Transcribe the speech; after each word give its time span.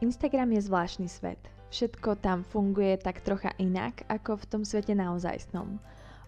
Instagram 0.00 0.56
je 0.56 0.64
zvláštny 0.64 1.08
svet. 1.12 1.36
Všetko 1.68 2.24
tam 2.24 2.40
funguje 2.40 2.96
tak 2.96 3.20
trocha 3.20 3.52
inak, 3.60 4.00
ako 4.08 4.40
v 4.40 4.48
tom 4.48 4.62
svete 4.64 4.96
naozajstnom. 4.96 5.76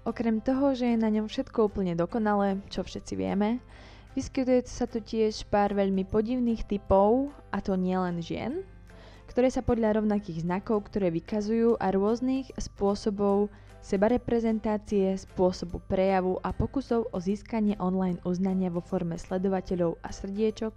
Okrem 0.04 0.45
toho, 0.45 0.76
že 0.76 0.92
je 0.92 1.00
na 1.00 1.08
ňom 1.08 1.25
všetko 1.25 1.73
úplne 1.73 1.97
dokonalé, 1.97 2.61
čo 2.69 2.85
všetci 2.85 3.17
vieme, 3.17 3.65
vyskytuje 4.13 4.69
sa 4.69 4.85
tu 4.85 5.00
tiež 5.00 5.49
pár 5.49 5.73
veľmi 5.73 6.05
podivných 6.05 6.69
typov, 6.69 7.33
a 7.49 7.65
to 7.65 7.73
nielen 7.81 8.21
žien, 8.21 8.61
ktoré 9.32 9.48
sa 9.48 9.64
podľa 9.64 10.04
rovnakých 10.04 10.45
znakov, 10.45 10.93
ktoré 10.93 11.09
vykazujú 11.09 11.80
a 11.80 11.89
rôznych 11.96 12.52
spôsobov 12.61 13.48
sebareprezentácie, 13.80 15.16
spôsobu 15.16 15.80
prejavu 15.89 16.36
a 16.45 16.52
pokusov 16.52 17.09
o 17.09 17.18
získanie 17.18 17.80
online 17.80 18.20
uznania 18.29 18.68
vo 18.68 18.84
forme 18.84 19.16
sledovateľov 19.16 19.96
a 20.04 20.12
srdiečok 20.12 20.77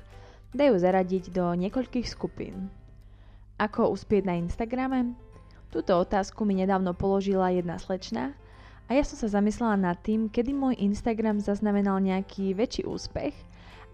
dajú 0.55 0.79
zaradiť 0.79 1.35
do 1.35 1.51
niekoľkých 1.59 2.07
skupín. 2.07 2.71
Ako 3.55 3.95
uspieť 3.95 4.27
na 4.27 4.35
Instagrame? 4.35 5.15
Túto 5.71 5.95
otázku 5.95 6.43
mi 6.43 6.59
nedávno 6.59 6.91
položila 6.91 7.55
jedna 7.55 7.79
slečna 7.79 8.35
a 8.91 8.99
ja 8.99 9.03
som 9.07 9.15
sa 9.15 9.31
zamyslela 9.31 9.79
nad 9.79 9.95
tým, 10.03 10.27
kedy 10.27 10.51
môj 10.51 10.75
Instagram 10.75 11.39
zaznamenal 11.39 12.03
nejaký 12.03 12.51
väčší 12.51 12.83
úspech 12.83 13.31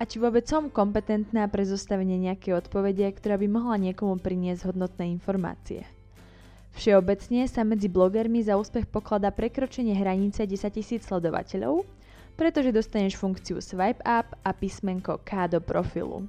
a 0.01 0.09
či 0.09 0.17
vôbec 0.17 0.49
som 0.49 0.73
kompetentná 0.73 1.45
pre 1.45 1.61
zostavenie 1.61 2.17
nejakej 2.17 2.57
odpovede, 2.57 3.05
ktorá 3.13 3.37
by 3.37 3.45
mohla 3.53 3.77
niekomu 3.77 4.17
priniesť 4.17 4.73
hodnotné 4.73 5.13
informácie. 5.13 5.85
Všeobecne 6.73 7.45
sa 7.45 7.61
medzi 7.61 7.85
blogermi 7.85 8.41
za 8.41 8.57
úspech 8.57 8.89
pokladá 8.89 9.29
prekročenie 9.29 9.93
hranice 9.93 10.49
10 10.49 10.57
000 10.57 11.05
sledovateľov, 11.05 11.85
pretože 12.33 12.73
dostaneš 12.73 13.13
funkciu 13.13 13.61
swipe 13.61 14.01
up 14.01 14.33
a 14.41 14.49
písmenko 14.57 15.21
K 15.21 15.53
do 15.53 15.61
profilu. 15.61 16.25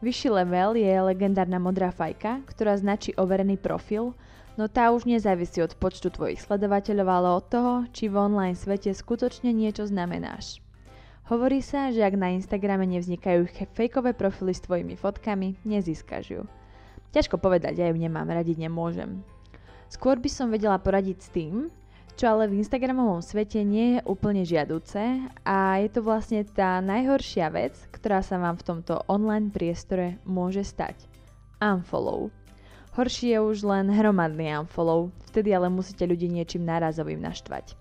Vyšší 0.00 0.32
level 0.32 0.80
je 0.80 0.96
legendárna 0.96 1.60
modrá 1.60 1.92
fajka, 1.92 2.40
ktorá 2.48 2.72
značí 2.80 3.12
overený 3.20 3.60
profil, 3.60 4.16
no 4.56 4.64
tá 4.64 4.88
už 4.96 5.04
nezávisí 5.04 5.60
od 5.60 5.76
počtu 5.76 6.08
tvojich 6.08 6.40
sledovateľov, 6.40 7.04
ale 7.04 7.28
od 7.36 7.44
toho, 7.44 7.72
či 7.92 8.08
v 8.08 8.16
online 8.16 8.56
svete 8.56 8.96
skutočne 8.96 9.52
niečo 9.52 9.84
znamenáš. 9.84 10.64
Hovorí 11.28 11.60
sa, 11.60 11.92
že 11.92 12.00
ak 12.00 12.16
na 12.16 12.32
Instagrame 12.32 12.88
nevznikajú 12.88 13.44
fejkové 13.76 14.16
profily 14.16 14.56
s 14.56 14.64
tvojimi 14.64 14.96
fotkami, 14.96 15.60
nezískaš 15.68 16.24
ju. 16.32 16.42
Ťažko 17.12 17.36
povedať, 17.36 17.84
ja 17.84 17.92
ju 17.92 17.96
nemám, 18.00 18.24
radiť 18.24 18.56
nemôžem. 18.56 19.20
Skôr 19.92 20.16
by 20.16 20.32
som 20.32 20.48
vedela 20.48 20.80
poradiť 20.80 21.18
s 21.20 21.28
tým, 21.28 21.68
čo 22.16 22.36
ale 22.36 22.50
v 22.50 22.62
Instagramovom 22.62 23.20
svete 23.20 23.62
nie 23.62 23.98
je 23.98 24.00
úplne 24.06 24.46
žiaduce 24.46 25.30
a 25.46 25.56
je 25.82 25.88
to 25.90 26.00
vlastne 26.02 26.42
tá 26.46 26.78
najhoršia 26.80 27.50
vec, 27.52 27.74
ktorá 27.94 28.24
sa 28.24 28.38
vám 28.38 28.58
v 28.58 28.66
tomto 28.66 29.04
online 29.06 29.50
priestore 29.52 30.22
môže 30.26 30.64
stať. 30.66 30.96
Unfollow. 31.60 32.32
Horší 32.98 33.36
je 33.36 33.38
už 33.38 33.62
len 33.62 33.86
hromadný 33.92 34.50
unfollow, 34.58 35.14
vtedy 35.30 35.54
ale 35.54 35.70
musíte 35.70 36.02
ľudí 36.02 36.26
niečím 36.26 36.66
nárazovým 36.66 37.22
naštvať. 37.22 37.78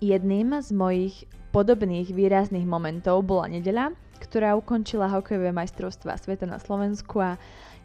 Jedným 0.00 0.56
z 0.60 0.70
mojich 0.72 1.28
podobných 1.52 2.12
výrazných 2.12 2.64
momentov 2.64 3.24
bola 3.24 3.48
nedeľa, 3.48 3.96
ktorá 4.20 4.56
ukončila 4.56 5.12
hokejové 5.12 5.52
majstrovstvá 5.52 6.16
sveta 6.16 6.48
na 6.48 6.56
Slovensku 6.56 7.20
a 7.20 7.36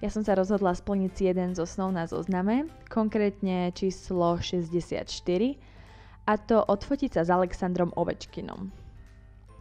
ja 0.02 0.10
som 0.10 0.26
sa 0.26 0.34
rozhodla 0.34 0.74
splniť 0.74 1.12
si 1.14 1.24
jeden 1.30 1.54
zo 1.54 1.70
snov 1.70 1.94
na 1.94 2.10
zozname, 2.10 2.66
konkrétne 2.90 3.70
číslo 3.78 4.42
64, 4.42 5.06
a 6.26 6.34
to 6.42 6.58
odfotiť 6.66 7.18
sa 7.18 7.22
s 7.22 7.30
Alexandrom 7.30 7.94
Ovečkinom. 7.94 8.74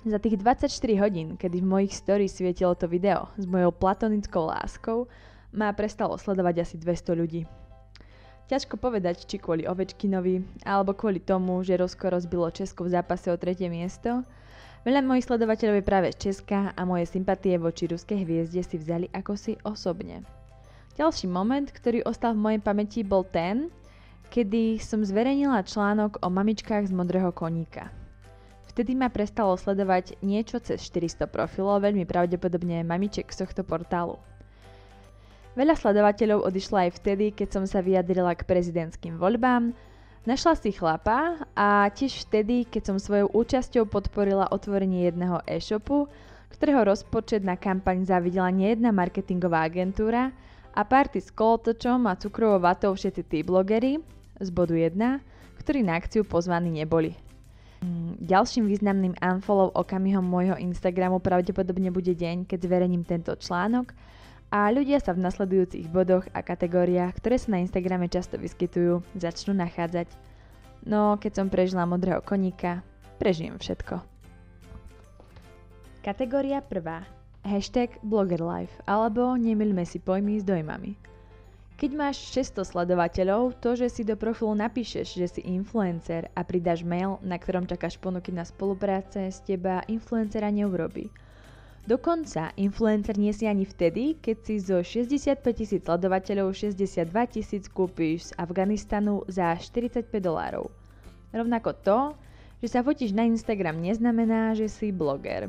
Za 0.08 0.16
tých 0.16 0.40
24 0.40 0.72
hodín, 0.96 1.36
kedy 1.36 1.60
v 1.60 1.70
mojich 1.76 1.92
stories 1.92 2.32
svietilo 2.32 2.72
to 2.72 2.88
video 2.88 3.28
s 3.36 3.44
mojou 3.44 3.68
platonickou 3.68 4.48
láskou, 4.48 5.12
ma 5.52 5.68
prestalo 5.76 6.16
sledovať 6.16 6.64
asi 6.64 6.76
200 6.80 7.20
ľudí. 7.20 7.44
Ťažko 8.48 8.80
povedať, 8.80 9.28
či 9.28 9.36
kvôli 9.36 9.68
Ovečkinovi, 9.68 10.64
alebo 10.64 10.96
kvôli 10.96 11.20
tomu, 11.20 11.60
že 11.62 11.76
Rusko 11.76 12.10
rozbilo 12.10 12.48
Česko 12.48 12.88
v 12.88 12.96
zápase 12.96 13.28
o 13.28 13.36
tretie 13.36 13.68
miesto, 13.68 14.24
Veľa 14.80 15.04
mojich 15.04 15.28
sledovateľov 15.28 15.76
je 15.76 15.84
práve 15.84 16.08
z 16.16 16.32
Česka 16.32 16.72
a 16.72 16.80
moje 16.88 17.04
sympatie 17.04 17.60
voči 17.60 17.84
ruskej 17.84 18.24
hviezde 18.24 18.64
si 18.64 18.80
vzali 18.80 19.12
ako 19.12 19.36
si 19.36 19.52
osobne. 19.60 20.24
Ďalší 20.96 21.28
moment, 21.28 21.68
ktorý 21.68 22.00
ostal 22.08 22.32
v 22.32 22.48
mojej 22.48 22.60
pamäti 22.64 23.04
bol 23.04 23.20
ten, 23.28 23.68
kedy 24.32 24.80
som 24.80 25.04
zverejnila 25.04 25.68
článok 25.68 26.24
o 26.24 26.32
mamičkách 26.32 26.88
z 26.88 26.96
modrého 26.96 27.28
koníka. 27.28 27.92
Vtedy 28.72 28.96
ma 28.96 29.12
prestalo 29.12 29.52
sledovať 29.52 30.16
niečo 30.24 30.56
cez 30.64 30.80
400 30.88 31.28
profilov, 31.28 31.84
veľmi 31.84 32.08
pravdepodobne 32.08 32.80
mamiček 32.80 33.28
z 33.36 33.44
tohto 33.44 33.60
portálu. 33.68 34.16
Veľa 35.60 35.76
sledovateľov 35.76 36.46
odišlo 36.48 36.88
aj 36.88 36.96
vtedy, 37.04 37.36
keď 37.36 37.48
som 37.52 37.64
sa 37.68 37.84
vyjadrila 37.84 38.32
k 38.32 38.48
prezidentským 38.48 39.20
voľbám, 39.20 39.76
Našla 40.20 40.52
si 40.52 40.68
chlapa 40.76 41.40
a 41.56 41.88
tiež 41.88 42.28
vtedy, 42.28 42.68
keď 42.68 42.92
som 42.92 42.96
svojou 43.00 43.32
účasťou 43.32 43.88
podporila 43.88 44.52
otvorenie 44.52 45.08
jedného 45.08 45.40
e-shopu, 45.48 46.12
ktorého 46.52 46.84
rozpočet 46.84 47.40
na 47.40 47.56
kampaň 47.56 48.04
zavidela 48.04 48.52
nejedna 48.52 48.92
marketingová 48.92 49.64
agentúra 49.64 50.28
a 50.76 50.84
party 50.84 51.24
s 51.24 51.32
kolotočom 51.32 52.04
a 52.04 52.20
cukrovou 52.20 52.60
vatou 52.60 52.92
všetci 52.92 53.22
tí 53.32 53.38
blogery 53.40 53.96
z 54.36 54.48
bodu 54.52 54.76
1, 54.76 55.24
ktorí 55.56 55.80
na 55.80 55.96
akciu 55.96 56.20
pozvaní 56.28 56.68
neboli. 56.68 57.16
Mm, 57.80 58.20
ďalším 58.20 58.68
významným 58.68 59.16
unfollow 59.24 59.72
okamihom 59.72 60.20
môjho 60.20 60.60
Instagramu 60.60 61.16
pravdepodobne 61.24 61.88
bude 61.88 62.12
deň, 62.12 62.44
keď 62.44 62.68
zverejním 62.68 63.08
tento 63.08 63.32
článok 63.40 63.96
a 64.50 64.66
ľudia 64.74 64.98
sa 64.98 65.14
v 65.14 65.22
nasledujúcich 65.22 65.86
bodoch 65.94 66.26
a 66.34 66.42
kategóriách, 66.42 67.14
ktoré 67.22 67.38
sa 67.38 67.54
na 67.54 67.62
Instagrame 67.62 68.10
často 68.10 68.34
vyskytujú, 68.34 69.06
začnú 69.14 69.54
nachádzať. 69.54 70.10
No, 70.82 71.14
keď 71.22 71.32
som 71.38 71.46
prežila 71.46 71.86
modrého 71.86 72.18
koníka, 72.18 72.82
prežijem 73.22 73.54
všetko. 73.62 74.02
Kategória 76.02 76.58
prvá. 76.64 77.06
Hashtag 77.40 77.96
bloggerlife 78.04 78.74
alebo 78.84 79.32
nemilme 79.38 79.86
si 79.86 79.96
pojmy 79.96 80.40
s 80.40 80.44
dojmami. 80.44 80.92
Keď 81.80 81.90
máš 81.96 82.20
600 82.36 82.76
sledovateľov, 82.76 83.56
to, 83.56 83.72
že 83.72 83.88
si 83.88 84.02
do 84.04 84.12
profilu 84.12 84.52
napíšeš, 84.52 85.16
že 85.16 85.26
si 85.32 85.40
influencer 85.48 86.28
a 86.36 86.44
pridáš 86.44 86.84
mail, 86.84 87.16
na 87.24 87.40
ktorom 87.40 87.64
čakáš 87.64 87.96
ponuky 87.96 88.28
na 88.28 88.44
spolupráce, 88.44 89.32
z 89.32 89.38
teba 89.48 89.80
influencera 89.88 90.52
neurobí. 90.52 91.08
Dokonca 91.88 92.52
influencer 92.60 93.16
nie 93.16 93.32
si 93.32 93.48
ani 93.48 93.64
vtedy, 93.64 94.20
keď 94.20 94.36
si 94.44 94.54
zo 94.60 94.84
65 94.84 95.40
tisíc 95.56 95.80
sledovateľov 95.88 96.52
62 96.52 97.08
tisíc 97.32 97.64
kúpiš 97.72 98.30
z 98.30 98.36
Afganistanu 98.36 99.24
za 99.24 99.56
45 99.56 100.04
dolárov. 100.20 100.68
Rovnako 101.32 101.70
to, 101.80 101.98
že 102.60 102.76
sa 102.76 102.84
fotíš 102.84 103.16
na 103.16 103.24
Instagram 103.24 103.80
neznamená, 103.80 104.52
že 104.52 104.68
si 104.68 104.92
bloger. 104.92 105.48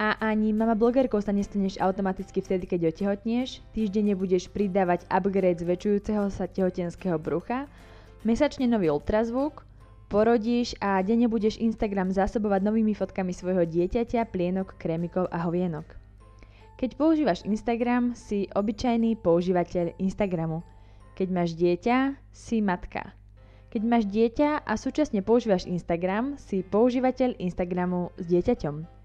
A 0.00 0.16
ani 0.20 0.52
mama 0.52 0.72
blogerkou 0.76 1.20
sa 1.20 1.32
nestaneš 1.32 1.80
automaticky 1.80 2.40
vtedy, 2.40 2.64
keď 2.68 2.92
otehotnieš, 2.92 3.60
týždenne 3.76 4.16
budeš 4.16 4.48
pridávať 4.48 5.04
upgrade 5.12 5.60
zväčšujúceho 5.60 6.32
sa 6.32 6.48
tehotenského 6.48 7.20
brucha, 7.20 7.68
mesačne 8.24 8.64
nový 8.68 8.88
ultrazvuk, 8.88 9.65
Porodíš 10.06 10.78
a 10.78 11.02
denne 11.02 11.26
budeš 11.26 11.58
Instagram 11.58 12.14
zásobovať 12.14 12.62
novými 12.62 12.94
fotkami 12.94 13.34
svojho 13.34 13.66
dieťaťa, 13.66 14.30
plienok, 14.30 14.78
krémikov 14.78 15.26
a 15.34 15.42
hovienok. 15.42 15.98
Keď 16.78 16.94
používaš 16.94 17.42
Instagram, 17.42 18.14
si 18.14 18.46
obyčajný 18.54 19.18
používateľ 19.18 19.98
Instagramu. 19.98 20.62
Keď 21.18 21.28
máš 21.32 21.58
dieťa, 21.58 22.22
si 22.30 22.62
matka. 22.62 23.16
Keď 23.72 23.82
máš 23.82 24.04
dieťa 24.06 24.62
a 24.62 24.72
súčasne 24.78 25.26
používaš 25.26 25.66
Instagram, 25.66 26.38
si 26.38 26.62
používateľ 26.62 27.34
Instagramu 27.42 28.14
s 28.14 28.24
dieťaťom. 28.30 28.95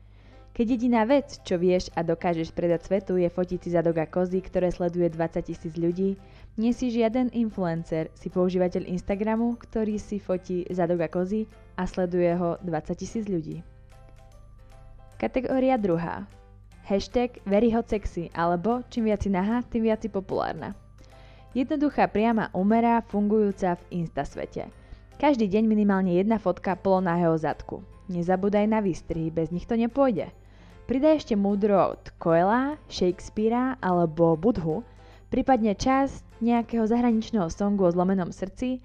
Keď 0.52 0.68
jediná 0.68 1.08
vec, 1.08 1.40
čo 1.48 1.56
vieš 1.56 1.88
a 1.96 2.04
dokážeš 2.04 2.52
predať 2.52 2.84
svetu, 2.84 3.16
je 3.16 3.32
fotiť 3.32 3.60
si 3.64 3.70
zadok 3.72 4.04
a 4.04 4.06
kozy, 4.06 4.44
ktoré 4.44 4.68
sleduje 4.68 5.08
20 5.08 5.48
tisíc 5.48 5.74
ľudí, 5.80 6.20
nie 6.60 6.76
si 6.76 6.92
žiaden 6.92 7.32
influencer, 7.32 8.12
si 8.20 8.28
používateľ 8.28 8.84
Instagramu, 8.84 9.56
ktorý 9.56 9.96
si 9.96 10.20
fotí 10.20 10.68
zadok 10.68 11.08
a 11.08 11.10
kozy 11.10 11.48
a 11.80 11.88
sleduje 11.88 12.36
ho 12.36 12.60
20 12.68 13.00
tisíc 13.00 13.24
ľudí. 13.32 13.64
Kategória 15.16 15.80
druhá. 15.80 16.28
Hashtag 16.84 17.40
very 17.48 17.72
hot 17.72 17.88
sexy, 17.88 18.28
alebo 18.36 18.84
čím 18.92 19.08
viac 19.08 19.24
si 19.24 19.32
nahá, 19.32 19.64
tým 19.64 19.88
viac 19.88 20.04
si 20.04 20.12
populárna. 20.12 20.76
Jednoduchá 21.56 22.12
priama 22.12 22.52
umera 22.52 23.00
fungujúca 23.08 23.80
v 23.80 24.04
instasvete. 24.04 24.68
Každý 25.16 25.48
deň 25.48 25.64
minimálne 25.64 26.12
jedna 26.20 26.42
fotka 26.42 26.76
polonahého 26.76 27.38
zadku. 27.40 27.86
Nezabúdaj 28.12 28.68
na 28.68 28.84
výstrihy, 28.84 29.32
bez 29.32 29.56
nich 29.56 29.64
to 29.64 29.80
nepôjde. 29.80 30.41
Pridaj 30.90 31.24
ešte 31.24 31.36
múdro 31.38 31.94
od 31.94 32.04
Koela, 32.18 32.76
Shakespearea 32.90 33.78
alebo 33.80 34.34
Budhu, 34.34 34.82
prípadne 35.30 35.78
časť 35.78 36.42
nejakého 36.42 36.84
zahraničného 36.90 37.48
songu 37.54 37.86
o 37.88 37.94
zlomenom 37.94 38.34
srdci 38.34 38.82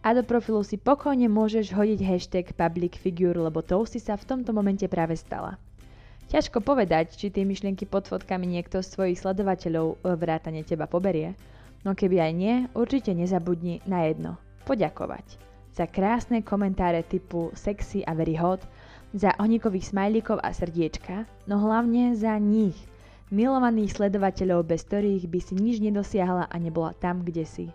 a 0.00 0.16
do 0.16 0.24
profilu 0.24 0.64
si 0.64 0.80
pokojne 0.80 1.28
môžeš 1.28 1.76
hodiť 1.76 2.00
hashtag 2.00 2.46
public 2.56 2.96
figure, 2.96 3.36
lebo 3.36 3.60
to 3.60 3.84
si 3.84 4.00
sa 4.00 4.16
v 4.16 4.24
tomto 4.24 4.56
momente 4.56 4.88
práve 4.88 5.18
stala. 5.18 5.60
Ťažko 6.30 6.62
povedať, 6.62 7.18
či 7.18 7.26
tie 7.26 7.42
myšlienky 7.42 7.90
pod 7.90 8.06
fotkami 8.06 8.46
niekto 8.46 8.86
z 8.86 8.94
svojich 8.94 9.18
sledovateľov 9.18 9.98
e, 9.98 10.14
vrátane 10.14 10.62
teba 10.62 10.86
poberie. 10.86 11.34
No 11.82 11.98
keby 11.98 12.22
aj 12.22 12.32
nie, 12.38 12.54
určite 12.78 13.10
nezabudni 13.10 13.82
na 13.82 14.06
jedno. 14.06 14.38
Poďakovať. 14.62 15.26
Za 15.74 15.90
krásne 15.90 16.46
komentáre 16.46 17.02
typu 17.02 17.50
sexy 17.58 18.06
a 18.06 18.14
very 18.14 18.38
hot, 18.38 18.62
za 19.10 19.34
ohníkových 19.38 19.90
smajlíkov 19.90 20.38
a 20.38 20.54
srdiečka, 20.54 21.26
no 21.50 21.58
hlavne 21.58 22.14
za 22.14 22.34
nich, 22.38 22.76
milovaných 23.30 23.94
sledovateľov, 23.94 24.66
bez 24.66 24.86
ktorých 24.86 25.26
by 25.30 25.40
si 25.42 25.54
nič 25.58 25.76
nedosiahla 25.82 26.50
a 26.50 26.56
nebola 26.58 26.94
tam, 26.98 27.22
kde 27.22 27.46
si. 27.46 27.66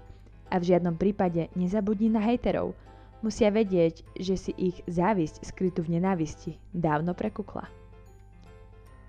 A 0.51 0.59
v 0.59 0.75
žiadnom 0.75 0.95
prípade 0.95 1.51
nezabudni 1.55 2.11
na 2.11 2.21
hejterov. 2.23 2.75
Musia 3.23 3.49
vedieť, 3.49 4.05
že 4.19 4.35
si 4.37 4.51
ich 4.53 4.77
závisť 4.85 5.41
skrytú 5.41 5.81
v 5.81 5.97
nenávisti 5.97 6.61
dávno 6.75 7.17
prekukla. 7.17 7.65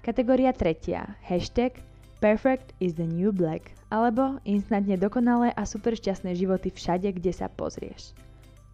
Kategória 0.01 0.55
tretia. 0.55 1.19
Hashtag 1.21 1.83
Perfect 2.17 2.73
is 2.81 2.97
the 2.97 3.05
new 3.05 3.29
black 3.29 3.77
alebo 3.93 4.41
instantne 4.49 4.97
dokonalé 4.97 5.53
a 5.53 5.69
super 5.69 5.93
šťastné 5.93 6.33
životy 6.33 6.73
všade, 6.73 7.13
kde 7.13 7.31
sa 7.31 7.53
pozrieš. 7.53 8.17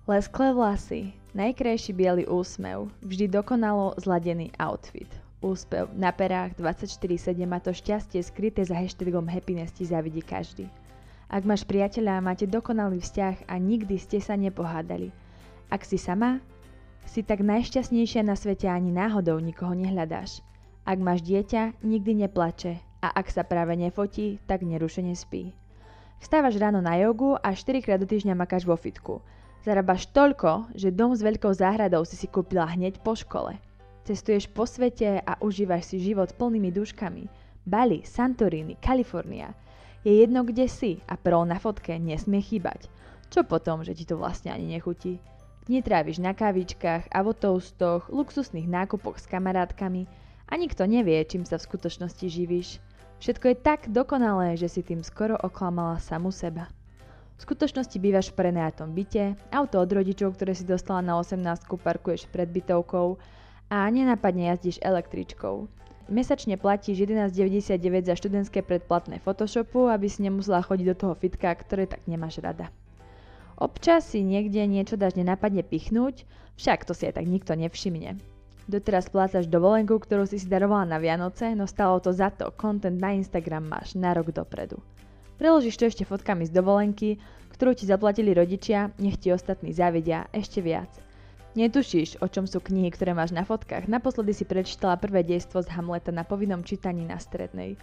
Lesklé 0.02 0.50
vlasy, 0.50 1.14
najkrajší 1.31 1.94
biely 1.94 2.26
úsmev, 2.26 2.90
vždy 3.06 3.38
dokonalo 3.38 3.94
zladený 4.02 4.50
outfit. 4.58 5.06
Úspev 5.38 5.87
na 5.94 6.10
perách 6.10 6.58
24-7 6.58 7.38
a 7.46 7.58
to 7.62 7.70
šťastie 7.70 8.19
skryté 8.19 8.66
za 8.66 8.75
hashtagom 8.75 9.31
happiness 9.31 9.70
ti 9.70 9.87
zavidí 9.87 10.19
každý. 10.19 10.66
Ak 11.31 11.46
máš 11.46 11.62
priateľa, 11.62 12.19
máte 12.19 12.50
dokonalý 12.50 12.99
vzťah 12.99 13.46
a 13.46 13.54
nikdy 13.62 13.94
ste 13.94 14.19
sa 14.19 14.34
nepohádali. 14.34 15.14
Ak 15.70 15.87
si 15.87 16.02
sama, 16.02 16.43
si 17.06 17.22
tak 17.22 17.38
najšťastnejšia 17.46 18.26
na 18.26 18.34
svete 18.34 18.66
ani 18.66 18.90
náhodou 18.90 19.38
nikoho 19.38 19.70
nehľadáš. 19.78 20.43
Ak 20.82 20.99
máš 20.99 21.22
dieťa, 21.22 21.78
nikdy 21.87 22.26
neplače 22.26 22.82
a 23.06 23.14
ak 23.14 23.31
sa 23.31 23.46
práve 23.46 23.78
nefotí, 23.78 24.43
tak 24.50 24.66
nerušene 24.66 25.14
spí. 25.14 25.54
Vstávaš 26.19 26.58
ráno 26.58 26.82
na 26.82 26.99
jogu 26.99 27.38
a 27.38 27.54
4 27.54 27.87
krát 27.87 28.02
do 28.02 28.06
týždňa 28.10 28.34
makáš 28.34 28.66
vo 28.66 28.75
fitku. 28.75 29.22
Zarábaš 29.62 30.11
toľko, 30.11 30.75
že 30.75 30.91
dom 30.91 31.14
s 31.14 31.23
veľkou 31.23 31.55
záhradou 31.55 32.03
si 32.03 32.19
si 32.19 32.26
kúpila 32.26 32.67
hneď 32.67 32.99
po 32.99 33.14
škole. 33.14 33.55
Cestuješ 34.03 34.50
po 34.50 34.67
svete 34.67 35.23
a 35.23 35.38
užívaš 35.38 35.94
si 35.94 36.03
život 36.03 36.35
plnými 36.35 36.75
duškami. 36.75 37.31
Bali, 37.62 38.03
Santorini, 38.03 38.75
Kalifornia. 38.82 39.55
Je 40.03 40.19
jedno, 40.19 40.43
kde 40.43 40.67
si 40.67 40.99
a 41.06 41.14
prol 41.14 41.47
na 41.47 41.62
fotke 41.62 41.94
nesmie 41.94 42.43
chýbať. 42.43 42.91
Čo 43.31 43.47
potom, 43.47 43.87
že 43.87 43.94
ti 43.94 44.03
to 44.03 44.19
vlastne 44.19 44.50
ani 44.50 44.67
nechutí? 44.75 45.23
Netráviš 45.70 46.19
na 46.19 46.35
kávičkách, 46.35 47.14
avotoustoch, 47.14 48.11
luxusných 48.11 48.67
nákupoch 48.67 49.23
s 49.23 49.31
kamarátkami 49.31 50.11
a 50.50 50.59
nikto 50.59 50.91
nevie, 50.91 51.23
čím 51.23 51.47
sa 51.47 51.62
v 51.62 51.70
skutočnosti 51.70 52.26
živíš. 52.26 52.82
Všetko 53.23 53.55
je 53.55 53.56
tak 53.62 53.81
dokonalé, 53.94 54.59
že 54.59 54.67
si 54.67 54.82
tým 54.82 55.06
skoro 55.06 55.38
oklamala 55.38 56.03
samu 56.03 56.35
seba. 56.35 56.67
V 57.43 57.50
skutočnosti 57.50 57.99
bývaš 57.99 58.31
v 58.31 58.39
prenajatom 58.39 58.94
byte, 58.94 59.35
auto 59.50 59.83
od 59.83 59.91
rodičov, 59.91 60.39
ktoré 60.39 60.55
si 60.55 60.62
dostala 60.62 61.03
na 61.03 61.19
18 61.19 61.43
parkuješ 61.75 62.31
pred 62.31 62.47
bytovkou 62.47 63.19
a 63.67 63.83
nenapadne 63.91 64.55
jazdíš 64.55 64.79
električkou. 64.79 65.67
Mesačne 66.06 66.55
platíš 66.55 67.03
11,99 67.03 68.06
za 68.06 68.15
študentské 68.15 68.62
predplatné 68.62 69.19
Photoshopu, 69.27 69.91
aby 69.91 70.06
si 70.06 70.23
nemusela 70.23 70.62
chodiť 70.62 70.87
do 70.87 70.94
toho 70.94 71.15
fitka, 71.19 71.50
ktoré 71.59 71.91
tak 71.91 72.06
nemáš 72.06 72.39
rada. 72.39 72.71
Občas 73.59 74.06
si 74.06 74.23
niekde 74.23 74.62
niečo 74.71 74.95
dáš 74.95 75.19
nenapadne 75.19 75.67
pichnúť, 75.67 76.23
však 76.55 76.87
to 76.87 76.95
si 76.95 77.11
aj 77.11 77.19
tak 77.19 77.27
nikto 77.27 77.59
nevšimne. 77.59 78.23
Doteraz 78.71 79.11
plácaš 79.11 79.50
dovolenku, 79.50 79.99
ktorú 79.99 80.31
si 80.31 80.38
si 80.38 80.47
darovala 80.47 80.87
na 80.87 81.03
Vianoce, 81.03 81.59
no 81.59 81.67
stalo 81.67 81.99
to 81.99 82.15
za 82.15 82.31
to, 82.31 82.55
content 82.55 83.03
na 83.03 83.19
Instagram 83.19 83.67
máš 83.67 83.99
na 83.99 84.15
rok 84.15 84.31
dopredu. 84.31 84.79
Preložíš 85.43 85.75
to 85.75 85.91
ešte 85.91 86.06
fotkami 86.06 86.47
z 86.47 86.55
dovolenky, 86.55 87.19
ktorú 87.50 87.75
ti 87.75 87.83
zaplatili 87.83 88.31
rodičia, 88.31 88.94
nech 89.03 89.19
ti 89.19 89.35
ostatní 89.35 89.75
zavidia 89.75 90.31
ešte 90.31 90.62
viac. 90.62 90.87
Netušíš, 91.59 92.23
o 92.23 92.31
čom 92.31 92.47
sú 92.47 92.62
knihy, 92.62 92.94
ktoré 92.94 93.11
máš 93.11 93.35
na 93.35 93.43
fotkách. 93.43 93.91
Naposledy 93.91 94.39
si 94.39 94.47
prečítala 94.47 94.94
prvé 94.94 95.27
dejstvo 95.27 95.67
z 95.67 95.75
Hamleta 95.75 96.15
na 96.15 96.23
povinnom 96.23 96.62
čítaní 96.62 97.03
na 97.03 97.19
strednej. 97.19 97.75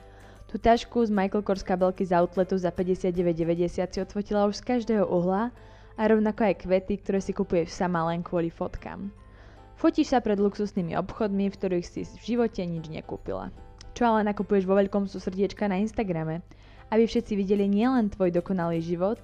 Tú 0.47 0.55
tašku 0.55 1.03
z 1.03 1.11
Michael 1.11 1.43
Kors 1.43 1.67
kabelky 1.67 2.07
z 2.07 2.15
outletu 2.15 2.55
za 2.55 2.71
59,90 2.71 3.91
si 3.91 3.99
odfotila 3.99 4.47
už 4.47 4.63
z 4.63 4.63
každého 4.63 5.03
uhla 5.03 5.51
a 5.99 6.01
rovnako 6.07 6.47
aj 6.47 6.63
kvety, 6.63 7.03
ktoré 7.03 7.19
si 7.19 7.35
kupuješ 7.35 7.75
sama 7.75 8.07
len 8.07 8.23
kvôli 8.23 8.47
fotkám. 8.47 9.11
Fotíš 9.75 10.15
sa 10.15 10.23
pred 10.23 10.39
luxusnými 10.39 10.95
obchodmi, 10.95 11.51
v 11.51 11.57
ktorých 11.59 11.83
si 11.83 12.07
v 12.07 12.23
živote 12.23 12.63
nič 12.63 12.87
nekúpila. 12.87 13.51
Čo 13.99 14.15
ale 14.15 14.31
nakupuješ 14.31 14.63
vo 14.63 14.79
veľkom 14.79 15.11
sú 15.11 15.19
srdiečka 15.19 15.67
na 15.67 15.83
Instagrame, 15.83 16.39
aby 16.89 17.05
všetci 17.05 17.33
videli 17.37 17.65
nielen 17.65 18.09
tvoj 18.13 18.33
dokonalý 18.33 18.81
život, 18.81 19.17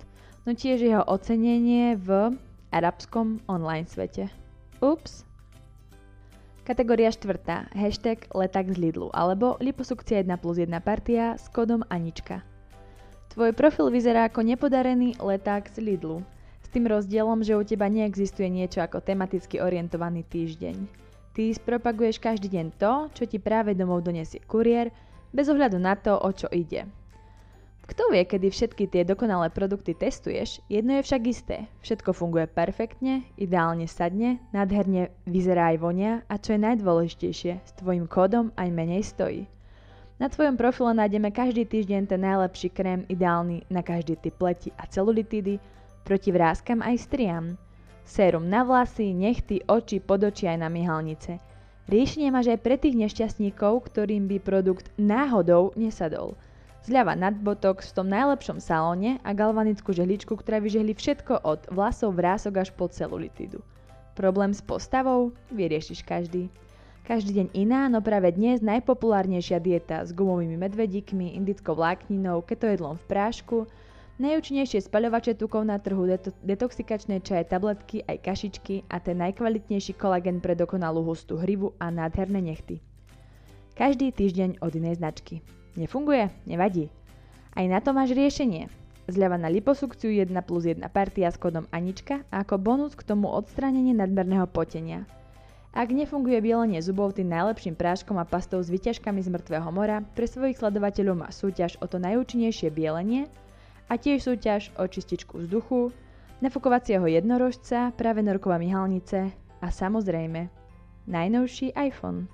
no 0.45 0.53
tiež 0.53 0.81
jeho 0.81 1.03
ocenenie 1.05 1.97
v 1.97 2.37
arabskom 2.69 3.41
online 3.49 3.89
svete. 3.89 4.29
Ups. 4.79 5.25
Kategória 6.65 7.13
štvrtá. 7.13 7.69
Hashtag 7.77 8.25
letak 8.33 8.73
z 8.73 8.77
Lidlu 8.89 9.13
alebo 9.13 9.57
liposukcia 9.61 10.25
1 10.25 10.29
plus 10.41 10.57
1 10.57 10.69
partia 10.81 11.37
s 11.37 11.45
kódom 11.53 11.85
Anička. 11.93 12.41
Tvoj 13.33 13.53
profil 13.53 13.93
vyzerá 13.93 14.25
ako 14.25 14.41
nepodarený 14.41 15.21
leták 15.21 15.69
z 15.69 15.77
Lidlu 15.81 16.25
tým 16.75 16.91
rozdielom, 16.91 17.39
že 17.39 17.55
u 17.55 17.63
teba 17.63 17.87
neexistuje 17.87 18.51
niečo 18.51 18.83
ako 18.83 18.99
tematicky 18.99 19.63
orientovaný 19.63 20.27
týždeň. 20.27 20.75
Ty 21.31 21.43
spropaguješ 21.55 22.19
každý 22.19 22.51
deň 22.51 22.75
to, 22.75 23.07
čo 23.15 23.23
ti 23.23 23.39
práve 23.39 23.71
domov 23.71 24.03
donesie 24.03 24.43
kuriér, 24.43 24.91
bez 25.31 25.47
ohľadu 25.47 25.79
na 25.79 25.95
to, 25.95 26.19
o 26.19 26.29
čo 26.35 26.51
ide. 26.51 26.83
Kto 27.85 28.09
vie, 28.09 28.25
kedy 28.25 28.49
všetky 28.49 28.89
tie 28.89 29.05
dokonalé 29.05 29.53
produkty 29.53 29.93
testuješ, 29.93 30.57
jedno 30.65 30.97
je 30.97 31.05
však 31.05 31.21
isté. 31.29 31.69
Všetko 31.85 32.17
funguje 32.17 32.49
perfektne, 32.49 33.21
ideálne 33.37 33.85
sadne, 33.85 34.41
nádherne 34.49 35.13
vyzerá 35.29 35.69
aj 35.69 35.77
vonia 35.77 36.13
a 36.25 36.41
čo 36.41 36.57
je 36.57 36.65
najdôležitejšie, 36.65 37.53
s 37.61 37.71
tvojim 37.77 38.09
kódom 38.09 38.49
aj 38.57 38.73
menej 38.73 39.05
stojí. 39.05 39.45
Na 40.17 40.33
tvojom 40.33 40.57
profile 40.57 40.97
nájdeme 40.97 41.29
každý 41.29 41.67
týždeň 41.69 42.09
ten 42.09 42.25
najlepší 42.25 42.73
krém 42.73 43.05
ideálny 43.05 43.69
na 43.69 43.85
každý 43.85 44.17
typ 44.17 44.33
pleti 44.33 44.73
a 44.81 44.89
celulitídy, 44.89 45.61
proti 46.01 46.29
vrázkam 46.33 46.81
aj 46.81 47.05
striam. 47.05 47.53
Sérum 48.01 48.49
na 48.49 48.65
vlasy, 48.65 49.13
nechty, 49.13 49.61
oči, 49.67 50.01
podočia 50.01 50.57
aj 50.57 50.59
na 50.63 50.69
myhalnice. 50.73 51.37
Riešenie 51.85 52.33
máš 52.33 52.49
aj 52.49 52.59
pre 52.65 52.81
tých 52.81 52.97
nešťastníkov, 52.97 53.93
ktorým 53.93 54.25
by 54.25 54.37
produkt 54.41 54.89
náhodou 54.97 55.69
nesadol. 55.77 56.33
Zľava 56.85 57.17
nad 57.17 57.33
botox 57.33 57.89
v 57.89 57.95
tom 57.97 58.07
najlepšom 58.13 58.61
salóne 58.61 59.17
a 59.25 59.33
galvanickú 59.33 59.89
žehličku, 59.89 60.37
ktorá 60.37 60.61
vyžehli 60.61 60.93
všetko 60.93 61.41
od 61.41 61.65
vlasov, 61.73 62.13
vrások 62.13 62.61
až 62.61 62.69
po 62.77 62.85
celulitidu. 62.85 63.57
Problém 64.13 64.53
s 64.53 64.61
postavou? 64.61 65.33
Vyriešiš 65.49 66.05
každý. 66.05 66.45
Každý 67.09 67.41
deň 67.41 67.47
iná, 67.57 67.89
no 67.89 68.05
práve 68.05 68.29
dnes 68.37 68.61
najpopulárnejšia 68.61 69.57
dieta 69.65 70.05
s 70.05 70.13
gumovými 70.13 70.61
medvedíkmi, 70.61 71.33
indickou 71.33 71.73
vlákninou, 71.73 72.45
ketojedlom 72.45 73.01
v 73.01 73.05
prášku, 73.09 73.57
Najúčinnejšie 74.15 74.79
spaľovače 74.79 75.35
tukov 75.35 75.67
na 75.67 75.75
trhu, 75.75 76.07
deto- 76.07 76.31
detoxikačné 76.39 77.19
čaje, 77.19 77.51
tabletky, 77.51 77.99
aj 78.07 78.23
kašičky 78.23 78.87
a 78.87 79.03
ten 79.03 79.19
najkvalitnejší 79.19 79.99
kolagen 79.99 80.39
pre 80.39 80.55
dokonalú 80.55 81.03
hustú 81.03 81.35
hrivu 81.35 81.75
a 81.83 81.91
nádherné 81.91 82.39
nechty. 82.39 82.79
Každý 83.75 84.15
týždeň 84.15 84.63
od 84.63 84.71
inej 84.71 85.03
značky. 85.03 85.43
Nefunguje? 85.75 86.31
Nevadí. 86.47 86.91
Aj 87.55 87.65
na 87.67 87.79
to 87.79 87.95
máš 87.95 88.15
riešenie. 88.15 88.67
Zľava 89.05 89.37
na 89.37 89.51
liposukciu 89.51 90.09
1 90.09 90.33
plus 90.43 90.65
1 90.65 90.81
partia 90.89 91.29
s 91.29 91.37
kódom 91.37 91.69
Anička 91.69 92.25
a 92.33 92.41
ako 92.41 92.57
bonus 92.57 92.97
k 92.97 93.05
tomu 93.05 93.29
odstránenie 93.29 93.93
nadmerného 93.93 94.49
potenia. 94.49 95.05
Ak 95.75 95.91
nefunguje 95.91 96.39
bielenie 96.39 96.79
zubov 96.79 97.13
tým 97.19 97.29
najlepším 97.29 97.75
práškom 97.75 98.15
a 98.17 98.25
pastou 98.25 98.63
s 98.63 98.71
vyťažkami 98.71 99.19
z 99.19 99.29
mŕtvého 99.29 99.69
mora, 99.75 100.01
pre 100.15 100.23
svojich 100.25 100.57
sledovateľov 100.57 101.15
má 101.19 101.29
súťaž 101.29 101.75
o 101.83 101.85
to 101.85 101.99
najúčinnejšie 101.99 102.71
bielenie– 102.71 103.27
a 103.89 103.93
tiež 103.97 104.25
súťaž 104.25 104.73
o 104.81 104.89
čističku 104.89 105.45
vzduchu, 105.45 105.93
nafukovacieho 106.41 107.05
jednorožca, 107.05 107.93
práve 107.93 108.25
norková 108.25 108.57
myhalnice 108.57 109.29
a 109.61 109.67
samozrejme 109.69 110.49
najnovší 111.05 111.77
iPhone. 111.77 112.25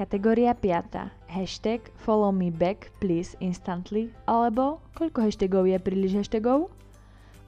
Kategória 0.00 0.56
5. 0.56 1.12
Hashtag 1.28 1.92
follow 2.00 2.32
me 2.32 2.48
back 2.48 2.88
please 3.04 3.36
instantly 3.36 4.08
alebo 4.24 4.80
koľko 4.96 5.28
hashtagov 5.28 5.68
je 5.68 5.76
príliš 5.76 6.24
hashtagov? 6.24 6.72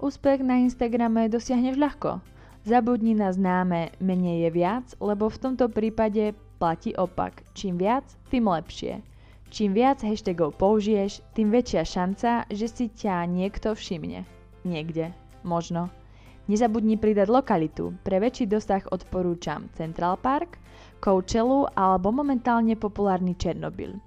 Úspech 0.04 0.44
na 0.44 0.60
Instagrame 0.60 1.32
dosiahneš 1.32 1.80
ľahko. 1.80 2.20
Zabudni 2.68 3.16
na 3.16 3.32
známe 3.32 3.96
menej 4.04 4.44
je 4.44 4.50
viac, 4.52 4.84
lebo 5.00 5.32
v 5.32 5.40
tomto 5.40 5.72
prípade 5.72 6.36
platí 6.60 6.92
opak. 6.92 7.40
Čím 7.56 7.80
viac, 7.80 8.04
tým 8.28 8.44
lepšie. 8.44 9.00
Čím 9.48 9.72
viac 9.72 10.04
hashtagov 10.04 10.60
použiješ, 10.60 11.24
tým 11.32 11.48
väčšia 11.48 11.88
šanca, 11.88 12.52
že 12.52 12.68
si 12.68 12.92
ťa 12.92 13.32
niekto 13.32 13.72
všimne. 13.72 14.28
Niekde. 14.68 15.16
Možno. 15.40 15.88
Nezabudni 16.52 17.00
pridať 17.00 17.32
lokalitu. 17.32 17.96
Pre 18.04 18.20
väčší 18.20 18.44
dosah 18.44 18.84
odporúčam 18.92 19.72
Central 19.72 20.20
Park, 20.20 20.60
Coachellu 21.02 21.66
alebo 21.74 22.14
momentálne 22.14 22.78
populárny 22.78 23.34
Černobyl. 23.34 23.98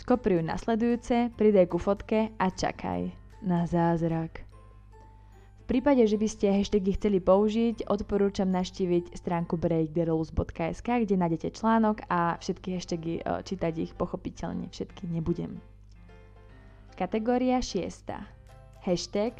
Skopriuj 0.00 0.40
nasledujúce, 0.40 1.28
pridaj 1.36 1.68
ku 1.68 1.76
fotke 1.76 2.32
a 2.40 2.48
čakaj 2.48 3.12
na 3.44 3.68
zázrak. 3.68 4.48
V 5.68 5.76
prípade, 5.76 6.00
že 6.08 6.16
by 6.16 6.24
ste 6.24 6.48
hashtagy 6.48 6.96
chceli 6.96 7.20
použiť, 7.20 7.92
odporúčam 7.92 8.48
naštíviť 8.48 9.12
stránku 9.12 9.60
breaktherules.sk, 9.60 10.88
kde 11.04 11.14
nájdete 11.20 11.52
článok 11.52 12.08
a 12.08 12.40
všetky 12.40 12.80
hashtagy 12.80 13.20
e, 13.20 13.44
čítať 13.44 13.74
ich 13.76 13.92
pochopiteľne 13.92 14.72
všetky 14.72 15.04
nebudem. 15.12 15.60
Kategória 16.96 17.60
6. 17.60 18.08
Hashtag 18.88 19.36